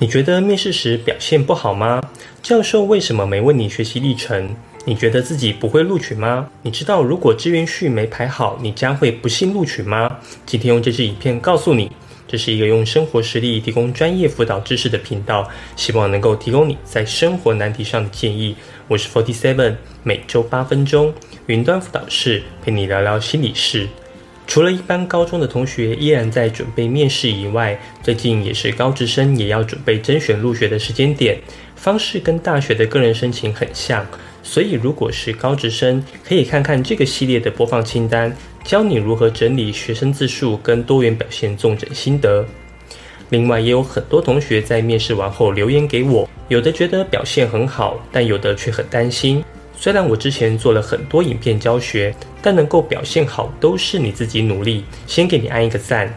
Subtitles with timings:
[0.00, 2.00] 你觉得面试时表现不好吗？
[2.40, 4.54] 教授为什么没问你学习历程？
[4.84, 6.48] 你觉得自己不会录取吗？
[6.62, 10.18] 你知道如果志愿序没排好，你将会不幸录取吗？
[10.46, 11.90] 今天用这支影片告诉你，
[12.28, 18.54] 这是一个用生活实例提供专业辅导知识的频道，希望能够提供你在生活难题上的建议。
[18.86, 21.12] 我是 Forty Seven，每周八分钟
[21.46, 23.88] 云端辅导室陪你聊聊心理事。
[24.48, 31.38] 除了一般高中的同学依然在准备面试以外，最近也是高职生也要准备甄选入学的时间点，
[31.76, 34.04] 方式跟大学的个人申请很像。
[34.42, 42.42] 所以，如果是高职生，可以看看这个系列的播放清单，教你如何整理学生自述跟多元表现重整心得。
[43.28, 49.44] 另外，也有很多同学在面试完后留言给我，有的觉得表现很好，但有的却很担心。
[49.76, 56.12] 虽然我之前做了很多影片教学，但能够表现好都是你自己努力，先给你按一个赞。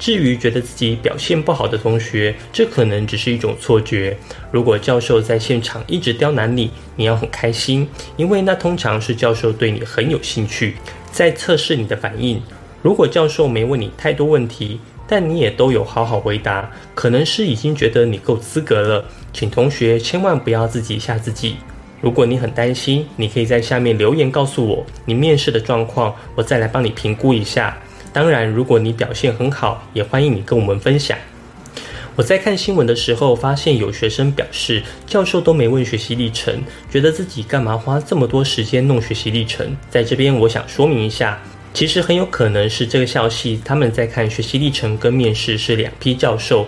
[0.00, 4.16] 至于觉得自己表现不好的同学，这可能只是一种错觉。
[4.52, 10.76] 如果教授在现场一直刁难你，你要很开心，因为那通常是教授对你很有兴趣，
[11.10, 12.40] 在测试你的反应。
[12.80, 14.78] 如果教授没问你太多问题，
[15.08, 19.04] 但你也都有好好回答，可能是已经觉得你够资格了。
[19.32, 21.56] 请同学千万不要自己吓自己。
[22.00, 27.76] 如果你很担心，你可以在下面留言告诉我你面试的状况，我再来帮你评估一下。
[28.12, 31.18] 当然，如果你表现很好，也欢迎你跟我们分享。
[32.16, 39.76] 我在看新闻的时候，发现有学生表示，教授都没问学习历程，觉得自己干嘛花这么多时间弄学习历程。
[39.90, 41.40] 在这边，我想说明一下，
[41.74, 46.66] 其实很有可能是这个校系他们在看学习历程跟面试是两批教授。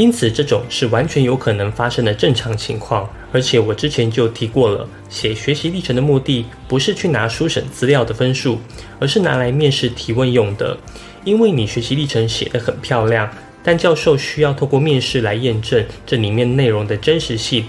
[0.00, 3.06] 因此，这种是完全有可能发生的正常情况。
[3.32, 8.58] 而且我之前就提过了，写学习历程的目的不是去拿书审资料的分数，
[8.98, 10.74] 而是拿来面试提问用的。
[11.22, 13.30] 因为你学习历程写得很漂亮，
[13.62, 17.66] 但教授需要透过面试来验证这里面内容的真实性。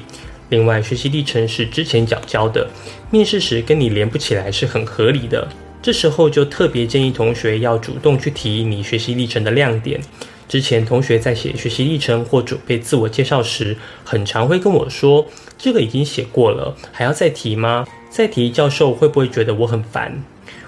[0.47, 2.65] 另外，学习历程是之前缴交的，
[3.09, 5.45] 面试时跟你连不起来是很合理的。
[5.81, 9.99] 这时候就特别建议同学要主动去提你学习历程的亮点。
[10.47, 15.25] 之前同学在写学习历程或准备自我介绍时，很常会跟我说
[15.57, 17.87] ：“这个已经写过了，还要再提吗？
[18.09, 20.21] 再提教授会不会觉得我很烦？”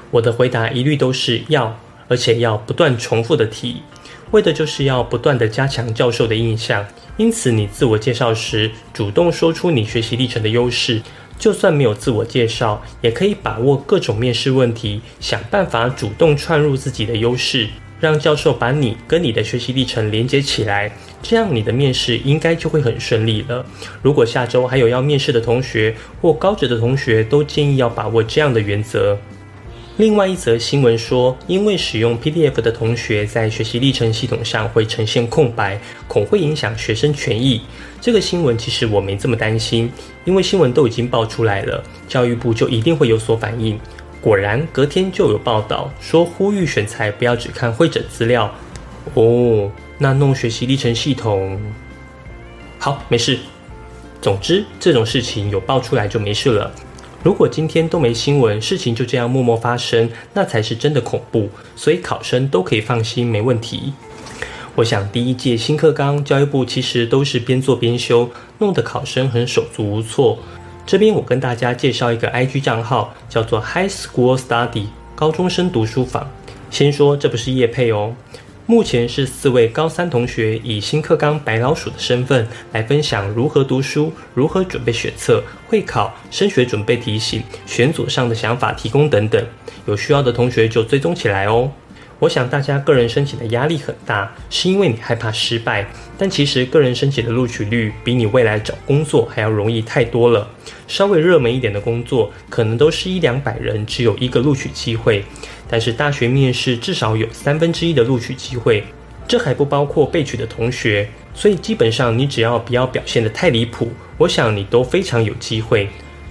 [0.09, 3.81] 我的回答一律都是要，而且要不断重复的提，
[4.31, 6.85] 为的就是要不断的加强教授的印象。
[7.17, 11.01] 因此，你自我介绍时主动说出你学习历程的优势，
[11.43, 17.67] 就算没有自我介绍，也可以把握各种面试问题，想办法主动串入自己的优势。
[17.99, 20.89] 让教授把你跟你的学习历程连接起来，
[21.21, 23.65] 这样你的面试应该就会很顺利了。
[24.01, 29.17] 如果下周还有要面试的同学或高职的同学，都建议要把握这样的原则。
[29.97, 37.61] 另外一则新闻说，因为使用 PDF 的同学在学习历程系统上会呈现空白，恐会影响学生权益。
[38.01, 39.91] 这个新闻其实我没这么担心，
[40.25, 43.79] 因为新闻都已经爆出来了，教育部就一定会有所反应。
[44.19, 48.51] 果然，隔天就有报道说，呼吁选材不要只看会诊资料。
[49.13, 51.61] 哦，那弄学习历程系统，
[52.79, 53.37] 好，没事。
[54.23, 56.73] 总之，这种事情有爆出来就没事了。
[57.23, 61.49] 如果今天都没新闻，事情就这样默默发生，那才是真的恐怖。
[61.73, 63.93] 所以考生都可以放心，没问题。
[64.75, 70.37] 我想，第一届新课纲，教育部其实都是边做边修，弄得考生很手足无措。
[70.85, 76.29] 这边我跟大家介绍一个 IG 账号，叫做 High School Study 高中生读书坊。
[76.69, 78.13] 先说这不是叶配哦，
[78.65, 89.45] 目前是四位高三同学以新课纲白老鼠的身份来分享如何读书、如何准备选测、会考、升学准备提醒、选组上的想法提供等等。
[89.85, 91.69] 有需要的同学就追踪起来哦。
[92.19, 95.85] 我想大家个人申请的压力很大，是因为你害怕失败。
[96.17, 100.47] 但其实个人申请的录取率比你未来找工作还要容易太多了。
[100.87, 105.25] 稍微热门一点的工作，可能都是一两百人只有一个录取机会。
[105.67, 108.83] 但是大学面试至少有三分之一的录取机会，
[109.27, 111.09] 这还不包括被取的同学。
[111.33, 115.89] 所以基本上你只要不要表现得太离谱，我想你都非常有机会。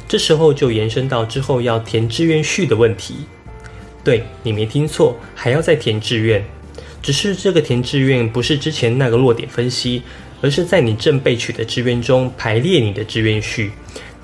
[0.08, 3.16] 这时候就延伸到之后要填志愿序的问题。
[4.04, 6.44] 对你没听错，还要再填志愿，
[7.02, 10.02] 只是这个填志愿不是之前那个落点分析，
[10.40, 13.70] 而是在你正备取的志愿中排列你的志愿序。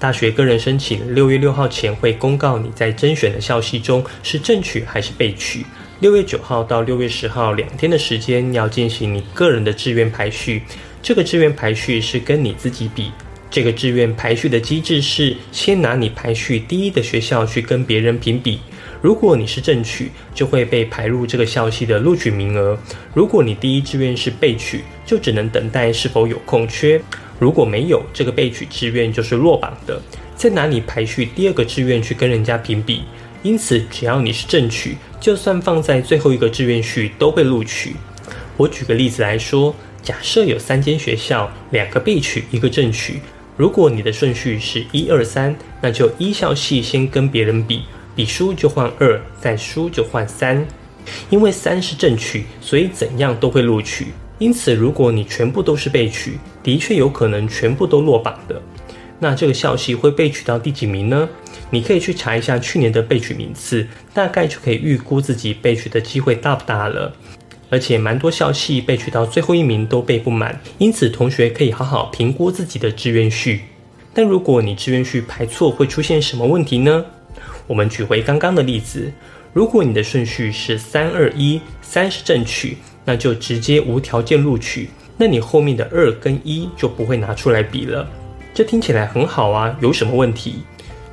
[0.00, 5.66] 大学个人申请六月六号前会公告你在甄选的校系中是正取还是被取。
[6.00, 10.62] 六月九号到六月十号两天的时间要进行你个人的志愿排序，
[11.02, 13.10] 这个志愿排序是跟你自己比。
[13.50, 18.60] 这个志愿排序的机制是先拿你排序第一的学校去跟别人评比。
[19.00, 22.76] 如果你是正取，就会被排入这个校系的录取名额；
[23.14, 27.00] 如果你第一志愿是备取，就只能等待是否有空缺。
[27.38, 30.02] 如果没有，这个备取志愿就是落榜的，
[30.34, 33.04] 再拿你排序第二个志愿去跟人家评比。
[33.44, 37.94] 因此，只要你是正取，就算放在最后一个志愿序都会录取。
[38.56, 39.72] 我举个例子来说，
[40.02, 43.20] 假设有三间学校，两个备取，一个正取。
[43.58, 47.82] 如果你的顺序是一二三，那就一校系先跟别人比，
[48.14, 50.64] 比输就换二，再输就换三。
[51.28, 54.12] 因为三是正取，所以怎样都会录取。
[54.38, 58.62] 因此，如果你全部都是被取，的确有可能全部都落榜的。
[59.19, 61.28] 那这个校系会被取到第几名呢？
[61.70, 63.84] 你可以去查一下去年的被取名次，
[64.14, 67.12] 大概就可以预估自己被取的机会大不大了。
[67.70, 73.62] 而且蛮多校系被取到最后一名都背不满，因此同学可以好好评估自己的志愿序。
[74.14, 77.04] 但如果你志愿序排错，会出现什么问题呢？
[77.66, 79.12] 我们举回刚刚的例子，
[79.52, 88.08] 如果你的顺序是三二一，三是正取，那就直接无条件录取，那你后面的二跟一就不会拿出来比了。
[88.54, 90.62] 这听起来很好啊，有什么问题？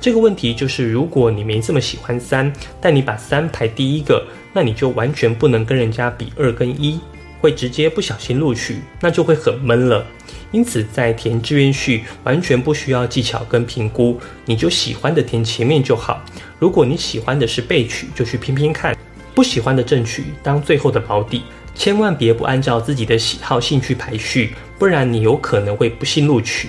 [0.06, 7.00] 这个问题就是，如果你没这么喜欢三，但你把三排第一个，那你就完全不能跟人家比二跟一，
[7.40, 10.06] 会直接不小心录取，那就会很闷了。
[10.52, 16.24] 因此，在填志愿序完全不需要技巧跟评估，你就喜欢的填前面就好。
[16.60, 18.94] 如果你喜欢的是被取，就去拼拼看；
[19.34, 21.42] 不喜欢的正取当最后的保底，
[21.74, 26.68] 千万别不按照自己的喜好兴趣排序，不然你有可能会不幸录取。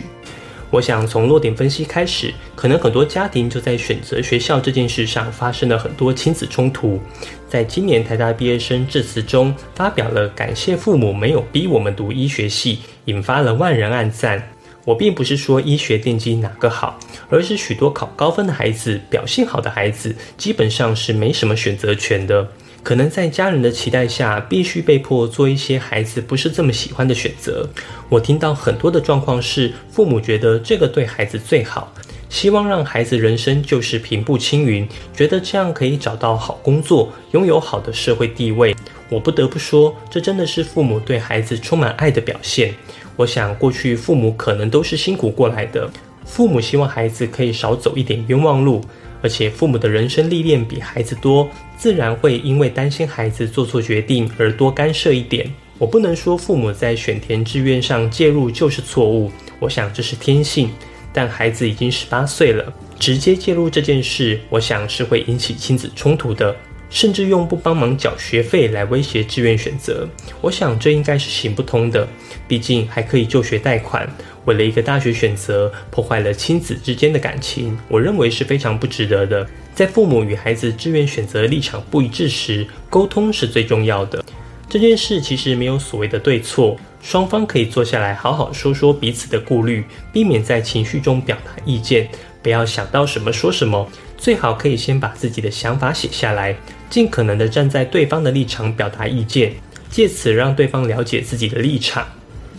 [0.69, 6.99] 我想从落点分析开始，可能很多家庭就在选择学校这件事上发生了很多亲子冲突。
[7.47, 14.41] 在今年台大毕业生致辞中，发表了感谢父母没有逼我们读医学系，引发了万人暗赞。
[14.83, 16.99] 我并不是说医学电机哪个好，
[17.29, 22.47] 而是许多考高分的孩子、表现好的孩子，基本上是没什么选择权的。
[22.87, 27.67] 可能在家人的期待下，必须被迫做一些孩子不是这么喜欢的选择。
[28.07, 31.91] 我听到很多的状况是，父母觉得这个对孩子最好，
[32.29, 38.73] 希望让孩子人生就是平步青云，觉得这样可以找到好工作，拥有好的社会地位。
[39.09, 42.73] 我不得不说，这真的是父母对孩子充满爱的表现。
[43.17, 45.91] 我想，过去父母可能都是辛苦过来的，
[46.23, 48.81] 父母希望孩子可以少走一点冤枉路。
[49.21, 55.51] 而且父母的人生历练比孩子多，自然会因为担心孩子做错决定而多干涉一点。
[55.77, 60.69] 我不能说父母在选填志愿上介入就是错误，我想这是天性。
[61.13, 66.55] 但孩子已经十八岁了，直接介入这件事，我想是会引起亲子冲突的，
[66.91, 70.07] 甚至用不帮忙缴学费来威胁志愿选择。
[70.41, 72.07] 我想这应该是行不通的，
[72.47, 74.07] 毕竟还可以就学贷款。
[74.47, 79.45] 为了一个大学选择，破坏了亲子之间的感情，我认为是非常不值得的。
[79.75, 84.23] 在父母与孩子志愿选择立场不一致时，沟通是最重要的。
[84.69, 89.83] 这件事其实没有所谓的对错，双方可以坐下来好好说说彼此的顾虑，
[90.13, 92.07] 避免在情绪中表达意见。
[92.41, 96.55] 不要想到什么说什么，最好可以先把自己的想法写下来，
[96.89, 99.51] 尽可能的站在对方的立场表达意见，
[99.89, 102.07] 借此让对方了解自己的立场。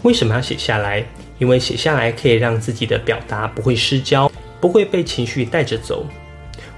[0.03, 1.07] 为什么要写下来？
[1.39, 4.31] 因为写下来可以让自己的表达不会失焦，
[4.61, 6.07] 不会被情绪带着走。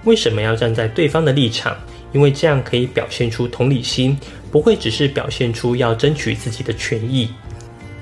[0.05, 1.77] 为什么要站在对方的立场？
[2.12, 4.19] 因为这样可以表现出同理心，
[4.51, 7.31] 不会只是表现出要争取自己的权益。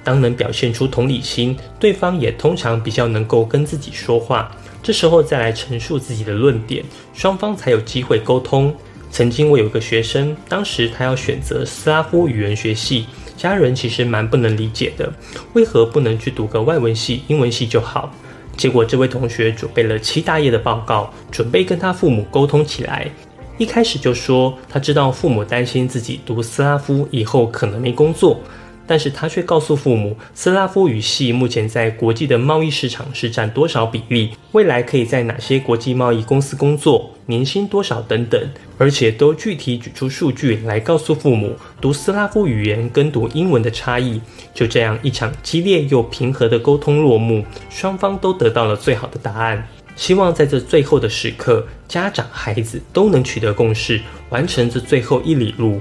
[0.03, 4.51] 当能表现出同理心，对方也通常比较能够跟自己说话。
[4.83, 8.75] 这时候再来陈述自己的论点，双方才有机会沟通。
[9.11, 13.07] 曾经我有个学生，当时他要选择斯拉夫语言学系。
[13.39, 15.11] 家人其实蛮不能理解的，
[15.53, 18.13] 为何不能去读个外文系、英文系就好？
[18.57, 23.09] 结果这位同学准备了七大页的报告，准备跟他父母沟通起来。
[23.57, 28.41] 一开始就说他知道父母担心自己读斯拉夫以后可能没工作。
[28.89, 44.19] 但是他却告诉父母，斯拉夫语系目前在国际的贸易市场是占多少比例，未来可以在哪些国际贸易公司工作，年薪多少等等，而且都具体举出数据来告诉父母读斯拉夫语言跟读英文的差异。
[44.55, 49.69] 就这样，一场激烈又平和的沟通落幕，双方都得到了最好的答案。
[49.97, 55.81] 希望在这最后的时刻，家长孩子都能取得共识，完成这最后一里路。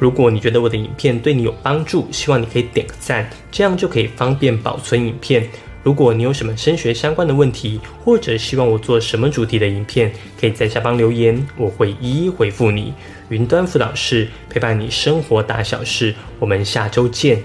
[0.00, 5.46] 如果你觉得我的影片对你有帮助，希望你可以点个赞，这样就可以方便保存影片。
[5.82, 12.94] 如果你有什么升学相关的问题，或者希望我做什么主题的影片，可以在下方留言，我会一一回复你。
[13.28, 17.42] 云端辅导室陪伴你生活大小事，我们下周见。